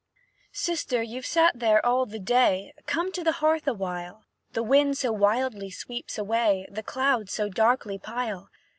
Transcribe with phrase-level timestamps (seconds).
[0.51, 5.11] "Sister, you've sat there all the day, Come to the hearth awhile; The wind so
[5.11, 8.49] wildly sweeps away, The clouds so darkly pile.